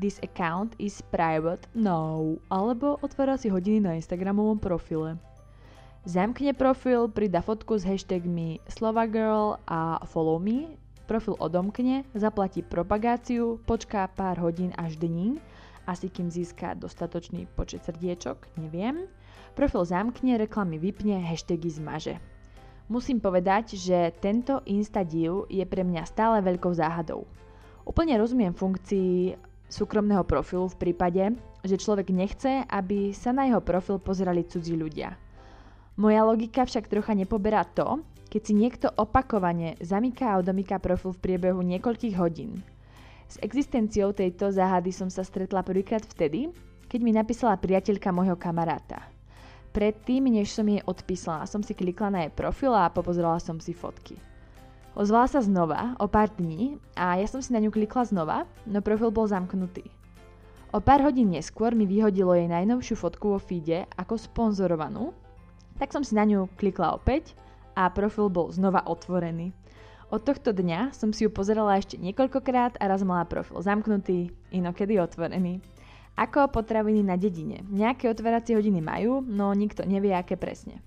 This 0.00 0.16
account 0.24 0.72
is 0.80 1.04
private, 1.12 1.68
no, 1.76 2.36
alebo 2.48 2.96
otvára 3.04 3.36
si 3.36 3.52
hodiny 3.52 3.84
na 3.84 4.00
Instagramovom 4.00 4.56
profile. 4.56 5.20
Zamkne 6.06 6.54
profil, 6.54 7.10
pridá 7.10 7.42
fotku 7.42 7.74
s 7.74 7.82
hashtagmi 7.82 8.62
SlovaGirl 8.70 9.58
a 9.66 9.98
follow 10.06 10.38
me, 10.38 10.78
profil 11.10 11.34
odomkne, 11.42 12.06
zaplatí 12.14 12.62
propagáciu, 12.62 13.58
počká 13.66 14.06
pár 14.06 14.38
hodín 14.38 14.70
až 14.78 15.02
dní, 15.02 15.42
asi 15.82 16.06
kým 16.06 16.30
získa 16.30 16.78
dostatočný 16.78 17.50
počet 17.58 17.82
srdiečok, 17.82 18.38
neviem. 18.54 19.10
Profil 19.58 19.82
zamkne, 19.82 20.38
reklamy 20.38 20.78
vypne, 20.78 21.26
hashtagy 21.26 21.74
zmaže. 21.74 22.22
Musím 22.86 23.18
povedať, 23.18 23.74
že 23.74 24.14
tento 24.22 24.62
Instadiv 24.62 25.50
je 25.50 25.66
pre 25.66 25.82
mňa 25.82 26.06
stále 26.06 26.38
veľkou 26.38 26.70
záhadou. 26.70 27.26
Úplne 27.82 28.14
rozumiem 28.14 28.54
funkcii 28.54 29.34
súkromného 29.66 30.22
profilu 30.22 30.70
v 30.70 30.86
prípade, 30.86 31.34
že 31.66 31.82
človek 31.82 32.14
nechce, 32.14 32.62
aby 32.62 33.10
sa 33.10 33.34
na 33.34 33.50
jeho 33.50 33.58
profil 33.58 33.98
pozerali 33.98 34.46
cudzí 34.46 34.78
ľudia. 34.78 35.25
Moja 35.96 36.28
logika 36.28 36.68
však 36.68 36.92
trocha 36.92 37.16
nepoberá 37.16 37.64
to, 37.64 38.04
keď 38.28 38.42
si 38.44 38.52
niekto 38.52 38.92
opakovane 39.00 39.80
zamyká 39.80 40.36
a 40.36 40.44
odomyká 40.44 40.76
profil 40.76 41.16
v 41.16 41.22
priebehu 41.24 41.64
niekoľkých 41.64 42.20
hodín. 42.20 42.60
S 43.32 43.40
existenciou 43.40 44.12
tejto 44.12 44.52
záhady 44.52 44.92
som 44.92 45.08
sa 45.08 45.24
stretla 45.24 45.64
prvýkrát 45.64 46.04
vtedy, 46.04 46.52
keď 46.92 47.00
mi 47.00 47.16
napísala 47.16 47.56
priateľka 47.56 48.12
môjho 48.12 48.36
kamaráta. 48.36 49.08
Predtým, 49.72 50.28
než 50.28 50.52
som 50.52 50.68
jej 50.68 50.84
odpísala, 50.84 51.48
som 51.48 51.64
si 51.64 51.72
klikla 51.72 52.12
na 52.12 52.28
jej 52.28 52.32
profil 52.32 52.76
a 52.76 52.92
popozerala 52.92 53.40
som 53.40 53.56
si 53.56 53.72
fotky. 53.72 54.20
Ozvala 54.92 55.28
sa 55.28 55.40
znova 55.40 55.96
o 55.96 56.08
pár 56.08 56.28
dní 56.28 56.76
a 56.92 57.16
ja 57.16 57.24
som 57.28 57.40
si 57.40 57.56
na 57.56 57.60
ňu 57.60 57.72
klikla 57.72 58.04
znova, 58.04 58.44
no 58.68 58.84
profil 58.84 59.08
bol 59.08 59.28
zamknutý. 59.28 59.88
O 60.76 60.80
pár 60.84 61.00
hodín 61.08 61.32
neskôr 61.32 61.72
mi 61.72 61.88
vyhodilo 61.88 62.36
jej 62.36 62.52
najnovšiu 62.52 63.00
fotku 63.00 63.32
vo 63.32 63.40
feede 63.40 63.88
ako 63.96 64.20
sponzorovanú, 64.20 65.16
tak 65.76 65.92
som 65.92 66.02
si 66.02 66.16
na 66.16 66.24
ňu 66.24 66.50
klikla 66.56 66.96
opäť 66.96 67.36
a 67.76 67.88
profil 67.92 68.32
bol 68.32 68.48
znova 68.52 68.84
otvorený. 68.84 69.52
Od 70.08 70.22
tohto 70.22 70.54
dňa 70.54 70.94
som 70.94 71.10
si 71.10 71.26
ju 71.26 71.30
pozerala 71.34 71.76
ešte 71.76 71.98
niekoľkokrát 71.98 72.78
a 72.78 72.84
raz 72.86 73.02
mala 73.02 73.26
profil 73.26 73.58
zamknutý, 73.58 74.30
inokedy 74.54 75.02
otvorený. 75.02 75.58
Ako 76.16 76.48
potraviny 76.48 77.04
na 77.04 77.20
dedine. 77.20 77.60
Nejaké 77.68 78.08
otváracie 78.08 78.56
hodiny 78.56 78.80
majú, 78.80 79.20
no 79.20 79.52
nikto 79.52 79.84
nevie, 79.84 80.16
aké 80.16 80.38
presne. 80.38 80.80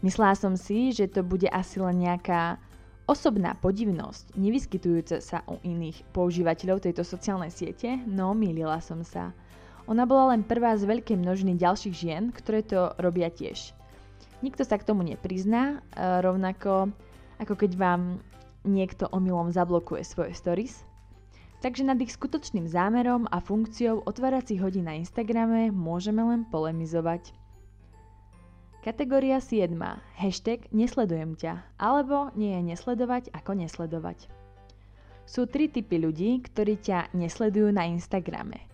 Myslela 0.00 0.38
som 0.38 0.56
si, 0.56 0.94
že 0.94 1.10
to 1.10 1.20
bude 1.20 1.50
asi 1.52 1.82
len 1.82 2.00
nejaká 2.00 2.56
Osobná 3.02 3.58
podivnosť, 3.58 4.38
nevyskytujúca 4.38 5.18
sa 5.18 5.42
u 5.50 5.58
iných 5.66 6.06
používateľov 6.14 6.86
tejto 6.86 7.02
sociálnej 7.02 7.50
siete, 7.50 7.98
no 8.06 8.30
mýlila 8.30 8.78
som 8.78 9.02
sa. 9.02 9.34
Ona 9.90 10.06
bola 10.06 10.30
len 10.30 10.46
prvá 10.46 10.78
z 10.78 10.86
veľkej 10.86 11.18
množiny 11.18 11.58
ďalších 11.58 11.92
žien, 11.98 12.30
ktoré 12.30 12.62
to 12.62 12.94
robia 13.02 13.26
tiež. 13.26 13.74
Nikto 14.42 14.66
sa 14.66 14.76
k 14.76 14.86
tomu 14.86 15.06
neprizná, 15.06 15.78
e, 15.94 16.20
rovnako 16.20 16.90
ako 17.38 17.54
keď 17.58 17.74
vám 17.74 18.02
niekto 18.62 19.10
omylom 19.10 19.50
zablokuje 19.50 20.06
svoje 20.06 20.34
stories. 20.38 20.86
Takže 21.62 21.86
nad 21.86 21.98
ich 22.02 22.14
skutočným 22.14 22.66
zámerom 22.66 23.30
a 23.30 23.38
funkciou 23.38 24.02
otváracích 24.02 24.58
hodín 24.58 24.90
na 24.90 24.98
Instagrame 24.98 25.70
môžeme 25.70 26.22
len 26.22 26.42
polemizovať. 26.50 27.34
Kategória 28.82 29.38
7. 29.38 29.70
Hashtag 30.18 30.66
nesledujem 30.74 31.38
ťa, 31.38 31.62
alebo 31.78 32.34
nie 32.34 32.50
je 32.58 32.74
nesledovať 32.74 33.30
ako 33.30 33.62
nesledovať. 33.62 34.26
Sú 35.22 35.46
tri 35.46 35.70
typy 35.70 36.02
ľudí, 36.02 36.42
ktorí 36.42 36.82
ťa 36.82 37.14
nesledujú 37.14 37.70
na 37.70 37.86
Instagrame. 37.86 38.66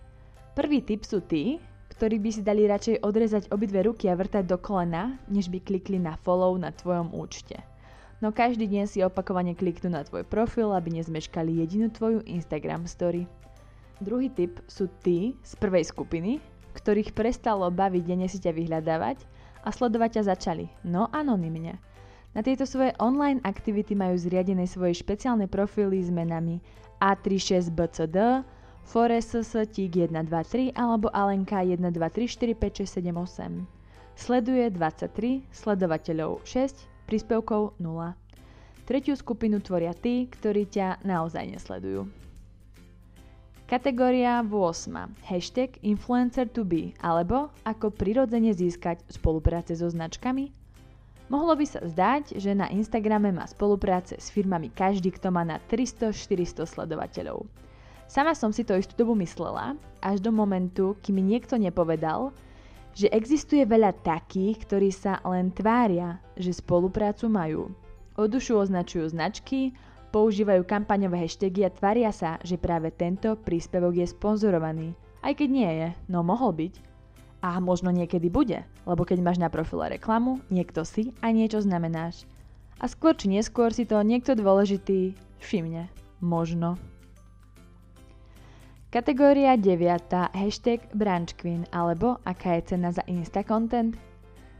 Prvý 0.57 0.81
typ 0.81 1.05
sú 1.05 1.21
tí, 1.21 1.61
ktorí 1.99 2.15
by 2.23 2.31
si 2.31 2.39
dali 2.47 2.63
radšej 2.63 3.03
odrezať 3.03 3.43
obidve 3.51 3.83
ruky 3.83 4.07
a 4.07 4.15
vrtať 4.15 4.47
do 4.47 4.55
kolena, 4.55 5.19
než 5.27 5.51
by 5.51 5.59
klikli 5.59 5.99
na 5.99 6.15
follow 6.15 6.55
na 6.55 6.71
tvojom 6.71 7.11
účte. 7.11 7.59
No 8.23 8.31
každý 8.31 8.71
deň 8.71 8.87
si 8.87 9.03
opakovane 9.03 9.51
kliknú 9.51 9.91
na 9.91 10.07
tvoj 10.07 10.23
profil, 10.23 10.71
aby 10.71 10.95
nezmeškali 10.95 11.59
jedinú 11.59 11.91
tvoju 11.91 12.23
Instagram 12.23 12.87
story. 12.87 13.27
Druhý 13.99 14.31
typ 14.31 14.63
sú 14.71 14.87
tí 15.03 15.35
z 15.43 15.59
prvej 15.59 15.91
skupiny, 15.91 16.39
ktorých 16.71 17.11
prestalo 17.11 17.67
baviť 17.67 18.03
denne 18.07 18.31
si 18.31 18.39
ťa 18.39 18.55
vyhľadávať 18.55 19.19
a 19.59 19.67
sledovať 19.67 20.23
ťa 20.23 20.23
začali, 20.31 20.71
no 20.87 21.11
anonymne. 21.11 21.83
Na 22.31 22.39
tieto 22.39 22.63
svoje 22.63 22.95
online 23.03 23.43
aktivity 23.43 23.91
majú 23.91 24.15
zriadené 24.15 24.71
svoje 24.71 24.95
špeciálne 25.03 25.51
profily 25.51 25.99
s 25.99 26.07
menami 26.07 26.63
A36BCD, 27.03 28.47
Forest 28.89 29.37
Tík 29.69 30.09
123 30.09 30.73
alebo 30.73 31.13
Alenka 31.13 31.61
1234567. 31.61 33.69
Sleduje 34.17 34.65
23, 34.73 35.45
sledovateľov 35.53 36.41
6, 36.41 36.89
príspevkov 37.05 37.77
0. 37.77 38.17
Tretiu 38.89 39.13
skupinu 39.13 39.61
tvoria 39.61 39.93
tí, 39.93 40.25
ktorí 40.33 40.65
ťa 40.65 41.05
naozaj 41.05 41.53
nesledujú. 41.53 42.09
Kategória 43.69 44.41
8. 44.41 44.49
Hashtag 45.21 45.77
influencer 45.85 46.49
to 46.49 46.65
be 46.65 46.97
alebo 46.97 47.53
ako 47.69 47.93
prirodzene 47.93 48.57
získať 48.57 49.05
spolupráce 49.05 49.77
so 49.77 49.85
značkami. 49.85 50.49
Mohlo 51.29 51.61
by 51.61 51.65
sa 51.69 51.85
zdať, 51.85 52.41
že 52.41 52.57
na 52.57 52.65
Instagrame 52.73 53.29
má 53.29 53.45
spolupráce 53.45 54.17
s 54.17 54.33
firmami 54.33 54.73
každý, 54.73 55.13
kto 55.13 55.29
má 55.29 55.45
na 55.45 55.61
300-400 55.69 56.65
sledovateľov. 56.65 57.68
Sama 58.09 58.33
som 58.33 58.49
si 58.49 58.65
to 58.65 58.73
istú 58.73 58.97
dobu 58.97 59.13
myslela, 59.21 59.77
až 60.01 60.17
do 60.17 60.33
momentu, 60.33 60.97
kým 61.05 61.21
mi 61.21 61.37
niekto 61.37 61.61
nepovedal, 61.61 62.33
že 62.97 63.05
existuje 63.13 63.61
veľa 63.69 64.01
takých, 64.01 64.65
ktorí 64.65 64.89
sa 64.89 65.21
len 65.21 65.53
tvária, 65.53 66.17
že 66.33 66.57
spoluprácu 66.57 67.29
majú. 67.29 67.61
Odušu 68.17 68.57
označujú 68.57 69.13
značky, 69.13 69.77
Používajú 70.09 70.65
kampaňové 70.65 71.21
hashtagy 71.21 71.61
a 71.61 71.69
tvária 71.69 72.09
sa, 72.09 72.41
že 72.41 72.57
práve 72.57 72.89
tento 72.89 73.37
príspevok 73.37 73.93
je 73.93 74.09
sponzorovaný. 74.09 74.97
Aj 75.21 75.37
keď 75.37 75.49
nie 75.53 75.69
je, 75.69 75.87
no 76.09 76.25
mohol 76.25 76.49
byť. 76.57 76.73
A 77.45 77.61
možno 77.61 77.93
niekedy 77.93 78.25
bude, 78.25 78.65
lebo 78.89 79.05
keď 79.05 79.21
máš 79.21 79.37
na 79.37 79.53
profile 79.53 79.95
reklamu, 80.01 80.41
niekto 80.49 80.81
si 80.81 81.13
a 81.21 81.29
niečo 81.29 81.61
znamenáš. 81.61 82.25
A 82.81 82.89
skôr 82.89 83.13
či 83.13 83.29
neskôr 83.29 83.69
si 83.69 83.85
to 83.85 84.01
niekto 84.01 84.33
dôležitý 84.33 85.13
všimne. 85.37 85.93
Možno. 86.25 86.81
Kategória 88.89 89.53
9. 89.53 90.33
Hashtag 90.33 90.81
Brunch 90.97 91.37
Queen 91.37 91.61
alebo 91.69 92.17
aká 92.25 92.57
je 92.57 92.73
cena 92.73 92.89
za 92.89 93.05
Insta 93.05 93.45
content? 93.45 93.93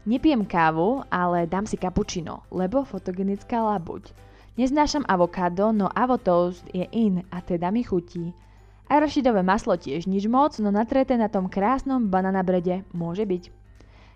Nepijem 0.06 0.46
kávu, 0.46 1.02
ale 1.10 1.50
dám 1.50 1.66
si 1.66 1.74
kapučino, 1.74 2.46
lebo 2.54 2.86
fotogenická 2.86 3.58
labuť. 3.58 4.14
Neznášam 4.54 5.02
avokádo, 5.10 5.74
no 5.74 5.90
avotoast 5.90 6.62
je 6.70 6.86
in 6.94 7.26
a 7.34 7.42
teda 7.42 7.74
mi 7.74 7.82
chutí. 7.82 8.30
Arašidové 8.86 9.42
maslo 9.42 9.74
tiež 9.74 10.06
nič 10.06 10.30
moc, 10.30 10.54
no 10.62 10.70
natreté 10.70 11.18
na 11.18 11.26
tom 11.26 11.50
krásnom 11.50 12.06
bananabrede 12.06 12.86
môže 12.94 13.26
byť. 13.26 13.50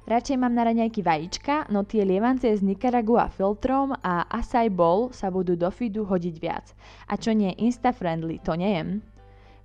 Radšej 0.06 0.38
mám 0.38 0.54
na 0.54 0.62
raňajky 0.70 1.02
vajíčka, 1.02 1.66
no 1.74 1.82
tie 1.82 2.06
lievance 2.06 2.46
s 2.46 2.62
Nicaragua 2.62 3.34
filtrom 3.34 3.90
a 3.98 4.30
acai 4.30 4.70
bowl 4.70 5.10
sa 5.10 5.26
budú 5.34 5.58
do 5.58 5.66
feedu 5.74 6.06
hodiť 6.06 6.36
viac. 6.38 6.70
A 7.10 7.18
čo 7.18 7.34
nie 7.34 7.50
insta-friendly, 7.58 8.38
to 8.38 8.54
nejem. 8.54 9.02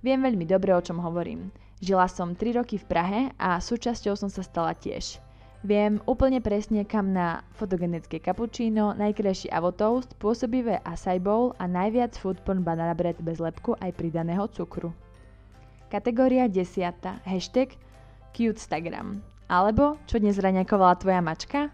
Viem 0.00 0.24
veľmi 0.24 0.48
dobre, 0.48 0.72
o 0.72 0.80
čom 0.80 0.96
hovorím. 1.04 1.52
Žila 1.84 2.08
som 2.08 2.32
3 2.32 2.56
roky 2.56 2.80
v 2.80 2.88
Prahe 2.88 3.20
a 3.36 3.60
súčasťou 3.60 4.16
som 4.16 4.32
sa 4.32 4.40
stala 4.40 4.72
tiež. 4.72 5.20
Viem 5.60 6.00
úplne 6.08 6.40
presne, 6.40 6.88
kam 6.88 7.12
na 7.12 7.44
fotogenické 7.52 8.16
cappuccino, 8.16 8.96
najkrajší 8.96 9.52
avotoast, 9.52 10.16
pôsobivé 10.16 10.80
acai 10.88 11.20
bowl 11.20 11.52
a 11.60 11.68
najviac 11.68 12.16
foodporn 12.16 12.64
banana 12.64 12.96
bread 12.96 13.20
bez 13.20 13.36
lepku 13.44 13.76
aj 13.76 13.92
pridaného 13.92 14.48
cukru. 14.48 14.88
Kategória 15.92 16.48
10. 16.48 17.28
Hashtag 17.28 17.76
Cutestagram. 18.32 19.20
Alebo, 19.52 20.00
čo 20.08 20.16
dnes 20.16 20.40
raňakovala 20.40 20.96
tvoja 20.96 21.20
mačka? 21.20 21.68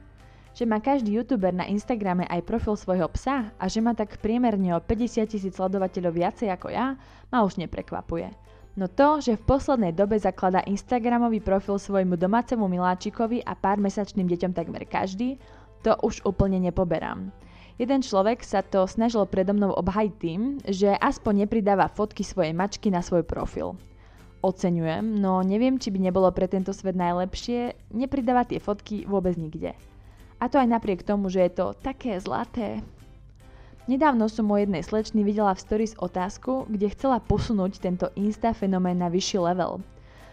Že 0.56 0.64
má 0.64 0.80
každý 0.80 1.20
youtuber 1.20 1.52
na 1.52 1.68
Instagrame 1.68 2.24
aj 2.32 2.48
profil 2.48 2.80
svojho 2.80 3.04
psa 3.12 3.52
a 3.60 3.64
že 3.68 3.84
má 3.84 3.92
tak 3.92 4.16
priemerne 4.24 4.72
o 4.72 4.80
50 4.80 5.28
tisíc 5.28 5.52
sledovateľov 5.52 6.16
viacej 6.16 6.48
ako 6.48 6.72
ja, 6.72 6.96
ma 7.28 7.44
už 7.44 7.60
neprekvapuje. 7.60 8.32
No 8.76 8.88
to, 8.88 9.20
že 9.20 9.36
v 9.36 9.46
poslednej 9.52 9.92
dobe 9.92 10.16
zakladá 10.16 10.64
Instagramový 10.64 11.44
profil 11.44 11.76
svojmu 11.76 12.16
domácemu 12.16 12.72
miláčikovi 12.72 13.44
a 13.44 13.52
pár 13.52 13.76
mesačným 13.76 14.24
deťom 14.24 14.56
takmer 14.56 14.88
každý, 14.88 15.36
to 15.84 15.92
už 16.00 16.24
úplne 16.24 16.56
nepoberám. 16.56 17.28
Jeden 17.76 18.00
človek 18.00 18.40
sa 18.40 18.64
to 18.64 18.88
snažil 18.88 19.28
predo 19.28 19.52
mnou 19.52 19.76
obhajiť 19.76 20.12
tým, 20.16 20.40
že 20.64 20.96
aspoň 20.96 21.44
nepridáva 21.44 21.92
fotky 21.92 22.24
svojej 22.24 22.56
mačky 22.56 22.88
na 22.88 23.04
svoj 23.04 23.28
profil. 23.28 23.76
Oceňujem, 24.40 25.20
no 25.20 25.44
neviem, 25.44 25.76
či 25.76 25.92
by 25.92 26.00
nebolo 26.00 26.32
pre 26.32 26.48
tento 26.48 26.72
svet 26.72 26.96
najlepšie 26.96 27.92
nepridávať 27.92 28.56
tie 28.56 28.60
fotky 28.64 28.96
vôbec 29.04 29.36
nikde. 29.36 29.76
A 30.40 30.52
to 30.52 30.60
aj 30.60 30.68
napriek 30.68 31.00
tomu, 31.06 31.32
že 31.32 31.48
je 31.48 31.52
to 31.56 31.66
také 31.80 32.20
zlaté, 32.20 32.84
Nedávno 33.86 34.26
som 34.26 34.50
o 34.50 34.58
jednej 34.58 34.82
slečny 34.82 35.22
videla 35.22 35.54
v 35.54 35.62
stories 35.62 35.94
otázku, 35.94 36.66
kde 36.66 36.90
chcela 36.90 37.22
posunúť 37.22 37.78
tento 37.78 38.10
Insta 38.18 38.50
fenomén 38.50 38.98
na 38.98 39.06
vyšší 39.06 39.38
level. 39.38 39.78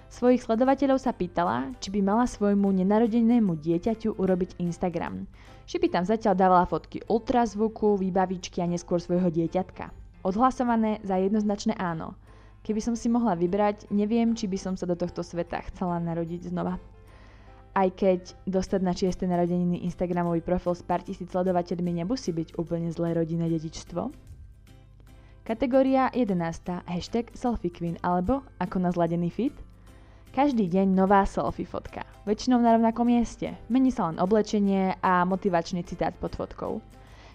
Svojich 0.10 0.42
sledovateľov 0.42 0.98
sa 0.98 1.14
pýtala, 1.14 1.70
či 1.78 1.94
by 1.94 2.02
mala 2.02 2.26
svojmu 2.26 2.74
nenarodenému 2.82 3.54
dieťaťu 3.62 4.18
urobiť 4.18 4.58
Instagram. 4.58 5.30
By 5.70 5.88
tam 5.94 6.02
zatiaľ 6.02 6.34
dávala 6.34 6.66
fotky 6.66 7.06
ultrazvuku, 7.06 8.02
výbavičky 8.02 8.58
a 8.58 8.66
neskôr 8.66 8.98
svojho 8.98 9.30
dieťatka. 9.30 9.94
Odhlasované 10.26 10.98
za 11.06 11.22
jednoznačné 11.22 11.78
áno. 11.78 12.18
Keby 12.66 12.82
som 12.82 12.98
si 12.98 13.06
mohla 13.06 13.38
vybrať, 13.38 13.86
neviem, 13.94 14.34
či 14.34 14.50
by 14.50 14.58
som 14.58 14.74
sa 14.74 14.90
do 14.90 14.98
tohto 14.98 15.22
sveta 15.22 15.62
chcela 15.70 16.02
narodiť 16.02 16.50
znova 16.50 16.82
aj 17.74 17.90
keď 17.98 18.22
dostať 18.46 18.82
na 18.86 18.94
6. 18.94 19.26
narodeniny 19.26 19.82
Instagramový 19.90 20.46
profil 20.46 20.78
s 20.78 20.86
pár 20.86 21.02
tisíc 21.02 21.34
sledovateľmi 21.34 22.02
nemusí 22.02 22.30
byť 22.30 22.58
úplne 22.62 22.94
zlé 22.94 23.18
rodinné 23.18 23.50
dedičstvo. 23.50 24.14
Kategória 25.44 26.08
11. 26.16 26.88
Hashtag 26.88 27.34
selfie 27.36 27.74
queen 27.74 27.98
alebo 28.00 28.46
ako 28.64 28.78
na 28.80 28.96
zladený 28.96 29.28
fit. 29.28 29.56
Každý 30.32 30.72
deň 30.72 30.96
nová 30.96 31.28
selfie 31.28 31.68
fotka. 31.68 32.08
Väčšinou 32.24 32.64
na 32.64 32.80
rovnakom 32.80 33.06
mieste. 33.06 33.54
Mení 33.68 33.92
sa 33.92 34.08
len 34.08 34.22
oblečenie 34.24 34.96
a 35.04 35.28
motivačný 35.28 35.84
citát 35.84 36.16
pod 36.16 36.34
fotkou. 36.34 36.80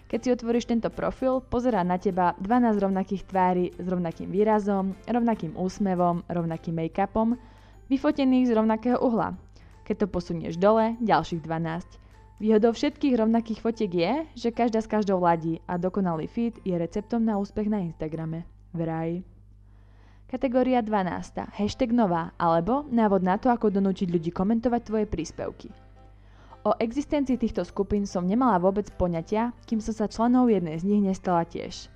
Keď 0.09 0.19
si 0.25 0.33
otvoríš 0.33 0.65
tento 0.65 0.89
profil, 0.89 1.37
pozerá 1.37 1.85
na 1.85 2.01
teba 2.01 2.33
12 2.41 2.81
rovnakých 2.81 3.29
tvári 3.29 3.65
s 3.77 3.85
rovnakým 3.85 4.33
výrazom, 4.33 4.97
rovnakým 5.05 5.53
úsmevom, 5.53 6.25
rovnakým 6.25 6.81
make-upom, 6.81 7.37
vyfotených 7.93 8.49
z 8.49 8.57
rovnakého 8.57 8.97
uhla, 8.97 9.37
keď 9.89 10.05
to 10.05 10.07
posunieš 10.13 10.61
dole, 10.61 10.93
ďalších 11.01 11.41
12. 11.41 11.97
Výhodou 12.37 12.77
všetkých 12.77 13.17
rovnakých 13.17 13.59
fotiek 13.59 13.89
je, 13.89 14.13
že 14.37 14.53
každá 14.53 14.85
s 14.85 14.87
každou 14.87 15.17
ladí 15.17 15.57
a 15.65 15.81
dokonalý 15.81 16.29
feed 16.29 16.61
je 16.61 16.77
receptom 16.77 17.25
na 17.25 17.41
úspech 17.41 17.65
na 17.65 17.81
Instagrame. 17.81 18.45
Vraj. 18.69 19.25
Kategória 20.29 20.85
12. 20.85 21.57
Hashtag 21.57 21.89
nová 21.89 22.37
alebo 22.37 22.85
návod 22.93 23.25
na 23.25 23.41
to, 23.41 23.49
ako 23.49 23.73
donútiť 23.73 24.13
ľudí 24.13 24.29
komentovať 24.29 24.81
tvoje 24.85 25.05
príspevky. 25.09 25.73
O 26.61 26.77
existencii 26.77 27.41
týchto 27.41 27.65
skupín 27.65 28.05
som 28.05 28.29
nemala 28.29 28.61
vôbec 28.61 28.85
poňatia, 28.93 29.57
kým 29.65 29.81
som 29.81 29.97
sa 29.97 30.05
členov 30.05 30.53
jednej 30.53 30.77
z 30.77 30.85
nich 30.85 31.01
nestala 31.01 31.49
tiež. 31.49 31.89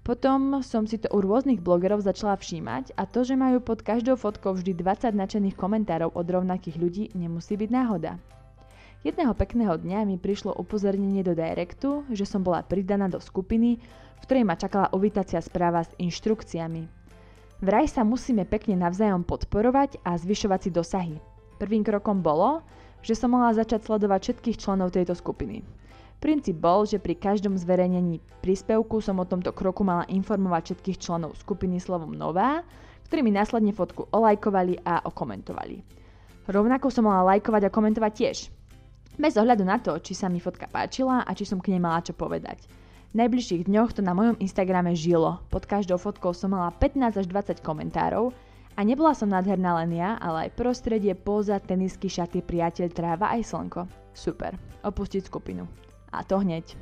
Potom 0.00 0.64
som 0.64 0.88
si 0.88 0.96
to 0.96 1.12
u 1.12 1.20
rôznych 1.20 1.60
blogerov 1.60 2.00
začala 2.00 2.40
všímať 2.40 2.96
a 2.96 3.04
to, 3.04 3.20
že 3.20 3.36
majú 3.36 3.60
pod 3.60 3.84
každou 3.84 4.16
fotkou 4.16 4.56
vždy 4.56 4.72
20 4.72 5.12
nadšených 5.12 5.56
komentárov 5.60 6.16
od 6.16 6.24
rovnakých 6.24 6.76
ľudí, 6.80 7.04
nemusí 7.12 7.52
byť 7.60 7.68
náhoda. 7.68 8.16
Jedného 9.00 9.32
pekného 9.32 9.80
dňa 9.80 10.04
mi 10.08 10.16
prišlo 10.20 10.56
upozornenie 10.56 11.24
do 11.24 11.32
directu, 11.32 12.04
že 12.12 12.28
som 12.28 12.44
bola 12.44 12.60
pridaná 12.64 13.08
do 13.08 13.16
skupiny, 13.16 13.80
v 14.20 14.24
ktorej 14.24 14.44
ma 14.44 14.56
čakala 14.56 14.92
uvítacia 14.92 15.40
správa 15.40 15.84
s 15.84 15.92
inštrukciami. 15.96 16.84
Vraj 17.60 17.92
sa 17.92 18.04
musíme 18.04 18.48
pekne 18.48 18.76
navzájom 18.76 19.24
podporovať 19.24 20.00
a 20.00 20.16
zvyšovať 20.16 20.60
si 20.64 20.70
dosahy. 20.72 21.16
Prvým 21.60 21.84
krokom 21.84 22.24
bolo, 22.24 22.64
že 23.04 23.12
som 23.12 23.32
mala 23.32 23.52
začať 23.52 23.84
sledovať 23.84 24.20
všetkých 24.20 24.60
členov 24.60 24.96
tejto 24.96 25.12
skupiny. 25.12 25.60
Princíp 26.20 26.60
bol, 26.60 26.84
že 26.84 27.00
pri 27.00 27.16
každom 27.16 27.56
zverejnení 27.56 28.20
príspevku 28.44 29.00
som 29.00 29.16
o 29.16 29.24
tomto 29.24 29.56
kroku 29.56 29.80
mala 29.80 30.04
informovať 30.04 30.76
všetkých 30.76 31.00
členov 31.00 31.32
skupiny 31.40 31.80
slovom 31.80 32.12
nová, 32.12 32.60
ktorí 33.08 33.24
mi 33.24 33.32
následne 33.32 33.72
fotku 33.72 34.04
olajkovali 34.12 34.84
a 34.84 35.00
okomentovali. 35.08 35.80
Rovnako 36.44 36.92
som 36.92 37.08
mala 37.08 37.24
lajkovať 37.24 37.62
a 37.64 37.72
komentovať 37.72 38.12
tiež. 38.12 38.38
Bez 39.16 39.40
ohľadu 39.40 39.64
na 39.64 39.80
to, 39.80 39.96
či 39.96 40.12
sa 40.12 40.28
mi 40.28 40.44
fotka 40.44 40.68
páčila 40.68 41.24
a 41.24 41.30
či 41.32 41.48
som 41.48 41.56
k 41.56 41.72
nej 41.72 41.80
mala 41.80 42.04
čo 42.04 42.12
povedať. 42.12 42.68
V 43.10 43.18
najbližších 43.18 43.64
dňoch 43.66 43.96
to 43.96 44.04
na 44.04 44.12
mojom 44.12 44.36
Instagrame 44.44 44.92
žilo. 44.92 45.40
Pod 45.48 45.64
každou 45.64 45.96
fotkou 45.96 46.36
som 46.36 46.52
mala 46.52 46.68
15 46.76 47.16
až 47.16 47.26
20 47.32 47.64
komentárov 47.64 48.30
a 48.76 48.80
nebola 48.84 49.16
som 49.16 49.32
nádherná 49.32 49.72
len 49.82 49.96
ja, 49.96 50.20
ale 50.20 50.46
aj 50.46 50.54
prostredie, 50.54 51.16
póza, 51.16 51.58
tenisky, 51.58 52.12
šaty, 52.12 52.44
priateľ, 52.44 52.88
tráva 52.92 53.32
aj 53.34 53.50
slnko. 53.50 53.88
Super. 54.14 54.54
Opustiť 54.84 55.26
skupinu. 55.26 55.89
A 56.10 56.26
to 56.26 56.42
hneď. 56.42 56.74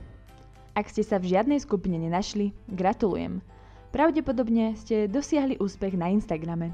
Ak 0.72 0.88
ste 0.88 1.04
sa 1.04 1.20
v 1.20 1.32
žiadnej 1.32 1.60
skupine 1.60 2.00
nenašli, 2.00 2.54
gratulujem. 2.70 3.44
Pravdepodobne 3.92 4.76
ste 4.76 5.08
dosiahli 5.08 5.60
úspech 5.60 5.96
na 5.96 6.12
Instagrame. 6.12 6.72